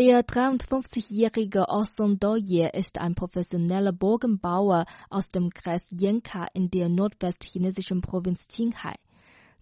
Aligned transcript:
Der 0.00 0.22
53-jährige 0.24 1.68
Osson 1.68 2.18
Doye 2.18 2.70
ist 2.72 2.98
ein 2.98 3.14
professioneller 3.14 3.92
Bogenbauer 3.92 4.86
aus 5.10 5.28
dem 5.28 5.50
Kreis 5.50 5.90
Yenka 5.90 6.46
in 6.54 6.70
der 6.70 6.88
nordwestchinesischen 6.88 8.00
Provinz 8.00 8.48
Qinghai. 8.48 8.94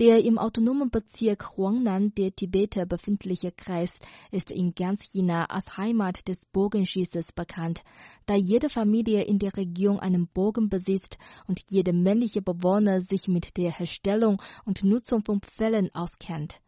Der 0.00 0.24
im 0.24 0.38
autonomen 0.38 0.90
Bezirk 0.90 1.58
Huangnan 1.58 2.14
der 2.14 2.34
Tibeter 2.34 2.86
befindliche 2.86 3.52
Kreis 3.52 4.00
ist 4.30 4.50
in 4.50 4.74
ganz 4.74 5.02
China 5.02 5.44
als 5.50 5.76
Heimat 5.76 6.26
des 6.26 6.46
Bogenschießes 6.46 7.32
bekannt, 7.32 7.82
da 8.24 8.34
jede 8.34 8.70
Familie 8.70 9.24
in 9.24 9.38
der 9.38 9.54
Region 9.54 10.00
einen 10.00 10.28
Bogen 10.28 10.70
besitzt 10.70 11.18
und 11.46 11.60
jeder 11.68 11.92
männliche 11.92 12.40
Bewohner 12.40 13.02
sich 13.02 13.28
mit 13.28 13.58
der 13.58 13.70
Herstellung 13.70 14.40
und 14.64 14.82
Nutzung 14.82 15.22
von 15.26 15.42
Pfählen 15.42 15.94
auskennt. 15.94 16.62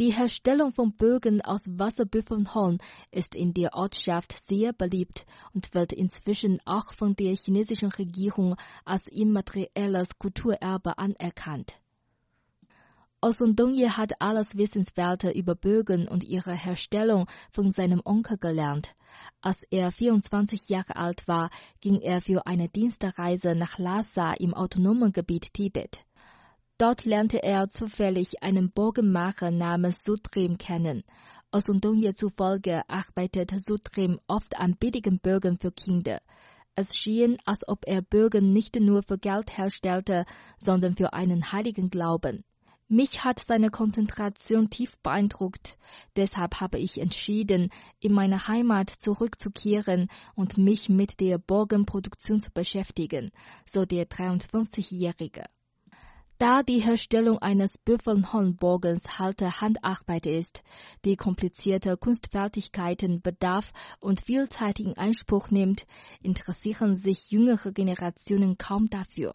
Die 0.00 0.10
Herstellung 0.10 0.72
von 0.72 0.96
Bögen 0.96 1.42
aus 1.42 1.64
Wasserbüffelhorn 1.66 2.78
ist 3.10 3.36
in 3.36 3.52
der 3.52 3.74
Ortschaft 3.74 4.32
sehr 4.46 4.72
beliebt 4.72 5.26
und 5.52 5.74
wird 5.74 5.92
inzwischen 5.92 6.60
auch 6.64 6.94
von 6.94 7.14
der 7.14 7.36
chinesischen 7.36 7.90
Regierung 7.90 8.56
als 8.86 9.06
immaterielles 9.08 10.18
Kulturerbe 10.18 10.96
anerkannt. 10.96 11.78
Osundonye 13.20 13.90
hat 13.90 14.20
alles 14.20 14.56
Wissenswerte 14.56 15.30
über 15.30 15.54
Bögen 15.54 16.08
und 16.08 16.24
ihre 16.24 16.54
Herstellung 16.54 17.28
von 17.52 17.70
seinem 17.70 18.00
Onkel 18.04 18.38
gelernt. 18.38 18.96
Als 19.42 19.62
er 19.70 19.92
24 19.92 20.70
Jahre 20.70 20.96
alt 20.96 21.28
war, 21.28 21.50
ging 21.80 22.00
er 22.00 22.20
für 22.22 22.46
eine 22.46 22.68
Dienstreise 22.68 23.54
nach 23.54 23.78
Lhasa 23.78 24.32
im 24.32 24.54
autonomen 24.54 25.12
Gebiet 25.12 25.52
Tibet. 25.54 26.00
Dort 26.78 27.04
lernte 27.04 27.42
er 27.42 27.68
zufällig 27.68 28.42
einen 28.42 28.72
Bogenmacher 28.72 29.50
namens 29.50 30.02
Sutrim 30.02 30.58
kennen. 30.58 31.04
Osundonye 31.52 32.14
zufolge 32.14 32.82
arbeitet 32.88 33.52
Sutrim 33.58 34.18
oft 34.26 34.56
an 34.56 34.76
billigen 34.76 35.18
Bögen 35.18 35.58
für 35.58 35.70
Kinder. 35.70 36.20
Es 36.74 36.96
schien, 36.96 37.36
als 37.44 37.68
ob 37.68 37.84
er 37.86 38.00
Bögen 38.00 38.52
nicht 38.52 38.74
nur 38.76 39.02
für 39.02 39.18
Geld 39.18 39.56
herstellte, 39.56 40.24
sondern 40.58 40.96
für 40.96 41.12
einen 41.12 41.52
heiligen 41.52 41.90
Glauben. 41.90 42.44
Mich 42.88 43.24
hat 43.24 43.38
seine 43.38 43.70
Konzentration 43.70 44.68
tief 44.68 44.96
beeindruckt. 45.02 45.78
Deshalb 46.16 46.60
habe 46.60 46.78
ich 46.78 46.98
entschieden, 46.98 47.70
in 48.00 48.12
meine 48.12 48.48
Heimat 48.48 48.90
zurückzukehren 48.90 50.08
und 50.34 50.58
mich 50.58 50.88
mit 50.88 51.20
der 51.20 51.38
Bogenproduktion 51.38 52.40
zu 52.40 52.50
beschäftigen, 52.50 53.30
so 53.66 53.84
der 53.84 54.08
53-Jährige. 54.08 55.44
Da 56.42 56.64
die 56.64 56.80
Herstellung 56.80 57.38
eines 57.38 57.78
Büffelhornbogens 57.78 59.20
halte 59.20 59.60
Handarbeit 59.60 60.26
ist, 60.26 60.64
die 61.04 61.14
komplizierte 61.14 61.96
Kunstfertigkeiten 61.96 63.22
bedarf 63.22 63.70
und 64.00 64.22
viel 64.22 64.48
Zeit 64.48 64.80
in 64.80 64.98
Anspruch 64.98 65.52
nimmt, 65.52 65.86
interessieren 66.20 66.96
sich 66.96 67.30
jüngere 67.30 67.70
Generationen 67.70 68.58
kaum 68.58 68.90
dafür. 68.90 69.34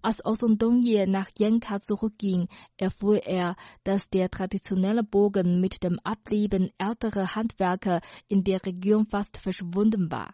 Als 0.00 0.24
Osundonye 0.24 1.04
nach 1.06 1.28
Yenka 1.38 1.82
zurückging, 1.82 2.48
erfuhr 2.78 3.18
er, 3.26 3.54
dass 3.84 4.08
der 4.08 4.30
traditionelle 4.30 5.02
Bogen 5.04 5.60
mit 5.60 5.82
dem 5.82 5.98
Ableben 6.04 6.70
älterer 6.78 7.34
Handwerker 7.34 8.00
in 8.28 8.44
der 8.44 8.64
Region 8.64 9.04
fast 9.04 9.36
verschwunden 9.36 10.10
war. 10.10 10.32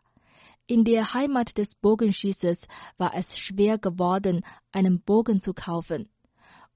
In 0.68 0.82
der 0.82 1.14
Heimat 1.14 1.58
des 1.58 1.76
Bogenschießes 1.76 2.66
war 2.98 3.14
es 3.14 3.38
schwer 3.38 3.78
geworden, 3.78 4.44
einen 4.72 5.00
Bogen 5.00 5.40
zu 5.40 5.54
kaufen. 5.54 6.08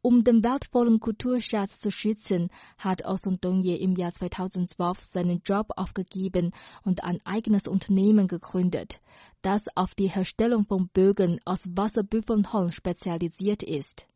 Um 0.01 0.23
den 0.23 0.45
wertvollen 0.45 1.01
Kulturschatz 1.01 1.81
zu 1.81 1.91
schützen, 1.91 2.51
hat 2.79 3.05
Osundonye 3.05 3.75
im 3.75 3.97
Jahr 3.97 4.13
2012 4.13 5.03
seinen 5.03 5.43
Job 5.45 5.73
aufgegeben 5.75 6.53
und 6.85 7.03
ein 7.03 7.19
eigenes 7.25 7.67
Unternehmen 7.67 8.29
gegründet, 8.29 9.01
das 9.43 9.63
auf 9.75 9.97
die 9.97 10.09
Herstellung 10.09 10.65
von 10.67 10.89
Bögen 10.89 11.41
aus 11.45 11.59
Wasserbüffelholz 11.65 12.77
spezialisiert 12.77 13.65
ist. 13.65 14.06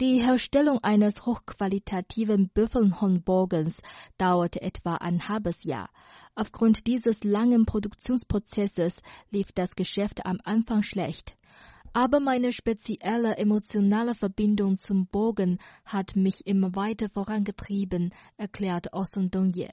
Die 0.00 0.20
Herstellung 0.20 0.82
eines 0.82 1.24
hochqualitativen 1.24 2.48
Büffelhornbogens 2.48 3.80
dauerte 4.18 4.60
etwa 4.60 4.96
ein 4.96 5.28
halbes 5.28 5.62
Jahr. 5.62 5.88
Aufgrund 6.34 6.88
dieses 6.88 7.22
langen 7.22 7.64
Produktionsprozesses 7.64 9.02
lief 9.30 9.52
das 9.52 9.76
Geschäft 9.76 10.26
am 10.26 10.40
Anfang 10.42 10.82
schlecht. 10.82 11.36
Aber 11.92 12.18
meine 12.18 12.52
spezielle 12.52 13.36
emotionale 13.36 14.16
Verbindung 14.16 14.78
zum 14.78 15.06
Bogen 15.06 15.58
hat 15.84 16.16
mich 16.16 16.44
immer 16.44 16.74
weiter 16.74 17.08
vorangetrieben, 17.08 18.12
erklärt 18.36 18.92
Osun 18.92 19.30
Dongye. 19.30 19.70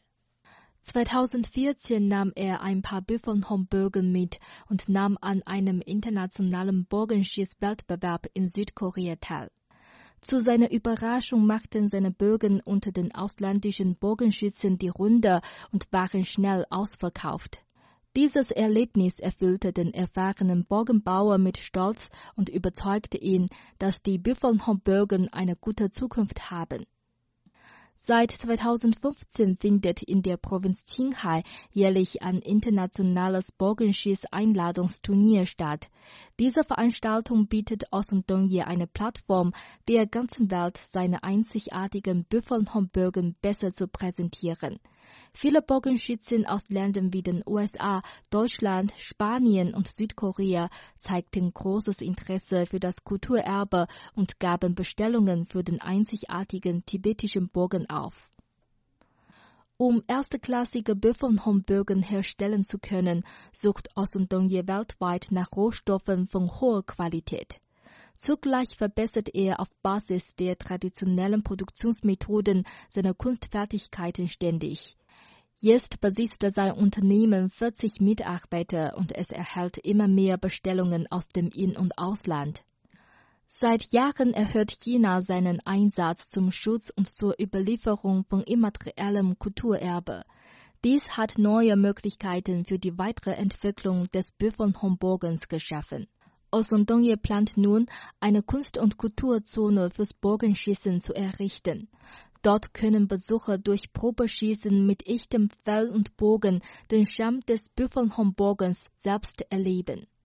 2014 0.81 2.07
nahm 2.07 2.31
er 2.35 2.61
ein 2.61 2.83
paar 2.83 3.01
Büffelhornbögen 3.01 4.11
mit 4.11 4.39
und 4.69 4.87
nahm 4.87 5.17
an 5.19 5.41
einem 5.47 5.81
internationalen 5.81 6.85
Bogenschießwettbewerb 6.85 8.27
in 8.35 8.47
Südkorea 8.47 9.15
teil. 9.15 9.49
Zu 10.21 10.39
seiner 10.39 10.71
Überraschung 10.71 11.47
machten 11.47 11.89
seine 11.89 12.11
Bögen 12.11 12.61
unter 12.61 12.91
den 12.91 13.13
ausländischen 13.13 13.95
Bogenschützen 13.95 14.77
die 14.77 14.89
Runde 14.89 15.41
und 15.71 15.91
waren 15.91 16.25
schnell 16.25 16.63
ausverkauft. 16.69 17.65
Dieses 18.15 18.51
Erlebnis 18.51 19.17
erfüllte 19.19 19.73
den 19.73 19.95
erfahrenen 19.95 20.65
Bogenbauer 20.65 21.39
mit 21.39 21.57
Stolz 21.57 22.09
und 22.35 22.49
überzeugte 22.49 23.17
ihn, 23.17 23.49
dass 23.79 24.03
die 24.03 24.19
Büffelhornbögen 24.19 25.29
eine 25.33 25.55
gute 25.55 25.89
Zukunft 25.89 26.51
haben. 26.51 26.85
Seit 28.03 28.31
2015 28.31 29.57
findet 29.57 30.01
in 30.01 30.23
der 30.23 30.35
Provinz 30.35 30.85
Qinghai 30.85 31.43
jährlich 31.71 32.23
ein 32.23 32.39
internationales 32.39 33.51
Bogenschieß-Einladungsturnier 33.51 35.45
statt. 35.45 35.87
Diese 36.39 36.63
Veranstaltung 36.63 37.45
bietet 37.45 37.83
Osundongye 37.91 38.63
eine 38.63 38.87
Plattform, 38.87 39.53
der 39.87 40.07
ganzen 40.07 40.49
Welt 40.49 40.79
seine 40.91 41.21
einzigartigen 41.21 42.23
Büffelhornbögen 42.23 43.35
besser 43.39 43.69
zu 43.69 43.87
präsentieren. 43.87 44.79
Viele 45.33 45.61
Bogenschützen 45.61 46.45
aus 46.45 46.69
Ländern 46.69 47.13
wie 47.13 47.23
den 47.23 47.41
USA, 47.47 48.03
Deutschland, 48.29 48.93
Spanien 48.97 49.73
und 49.73 49.87
Südkorea 49.87 50.69
zeigten 50.99 51.51
großes 51.53 52.01
Interesse 52.01 52.65
für 52.65 52.79
das 52.79 53.03
Kulturerbe 53.03 53.87
und 54.13 54.39
gaben 54.39 54.75
Bestellungen 54.75 55.45
für 55.45 55.63
den 55.63 55.81
einzigartigen 55.81 56.85
tibetischen 56.85 57.49
Bogen 57.49 57.89
auf. 57.89 58.29
Um 59.77 60.03
erstklassige 60.05 60.95
Büffelhornbögen 60.95 62.03
herstellen 62.03 62.63
zu 62.63 62.77
können, 62.77 63.23
sucht 63.51 63.89
Osundongye 63.95 64.67
weltweit 64.67 65.29
nach 65.31 65.51
Rohstoffen 65.55 66.27
von 66.27 66.51
hoher 66.61 66.85
Qualität. 66.85 67.59
Zugleich 68.15 68.77
verbessert 68.77 69.33
er 69.33 69.59
auf 69.59 69.69
Basis 69.81 70.35
der 70.35 70.55
traditionellen 70.57 71.41
Produktionsmethoden 71.41 72.65
seine 72.89 73.15
Kunstfertigkeiten 73.15 74.27
ständig. 74.27 74.97
Jetzt 75.63 76.01
besitzt 76.01 76.43
sein 76.55 76.71
Unternehmen 76.71 77.51
40 77.51 78.01
Mitarbeiter 78.01 78.97
und 78.97 79.15
es 79.15 79.29
erhält 79.29 79.77
immer 79.77 80.07
mehr 80.07 80.39
Bestellungen 80.39 81.05
aus 81.11 81.27
dem 81.27 81.49
In- 81.49 81.77
und 81.77 81.99
Ausland. 81.99 82.63
Seit 83.45 83.91
Jahren 83.91 84.33
erhöht 84.33 84.71
China 84.81 85.21
seinen 85.21 85.59
Einsatz 85.63 86.31
zum 86.31 86.51
Schutz 86.51 86.89
und 86.89 87.11
zur 87.11 87.35
Überlieferung 87.39 88.25
von 88.27 88.41
immateriellem 88.41 89.37
Kulturerbe. 89.37 90.23
Dies 90.83 91.07
hat 91.09 91.37
neue 91.37 91.75
Möglichkeiten 91.75 92.65
für 92.65 92.79
die 92.79 92.97
weitere 92.97 93.33
Entwicklung 93.33 94.09
des 94.09 94.31
Büffelhornbogens 94.31 95.47
geschaffen. 95.47 96.07
Osundongye 96.49 97.17
plant 97.17 97.55
nun, 97.55 97.85
eine 98.19 98.41
Kunst- 98.41 98.79
und 98.79 98.97
Kulturzone 98.97 99.91
fürs 99.91 100.13
Bogenschießen 100.13 101.01
zu 101.01 101.13
errichten. 101.13 101.87
Dort 102.43 102.73
können 102.73 103.07
Besucher 103.07 103.57
durch 103.59 103.93
Probeschießen 103.93 104.85
mit 104.85 105.05
echtem 105.05 105.49
Pfeil 105.49 105.89
und 105.89 106.17
Bogen 106.17 106.61
den 106.89 107.05
Charme 107.05 107.41
des 107.41 107.69
Büffelhornbogens 107.69 108.85
selbst 108.95 109.45
erleben. 109.51 110.07